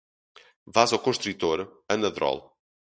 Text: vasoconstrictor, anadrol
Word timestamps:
vasoconstrictor, 0.77 1.65
anadrol 1.85 2.43